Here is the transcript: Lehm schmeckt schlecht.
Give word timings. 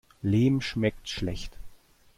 Lehm 0.23 0.61
schmeckt 0.61 1.07
schlecht. 1.07 1.59